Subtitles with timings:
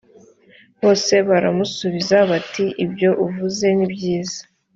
[0.81, 4.41] bose baramusubiza bati ibyo uvuze ni byiza